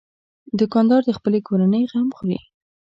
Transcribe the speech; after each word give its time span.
دوکاندار 0.59 1.01
د 1.05 1.11
خپلې 1.17 1.39
کورنۍ 1.47 1.83
غم 1.91 2.07
خوري. 2.17 2.39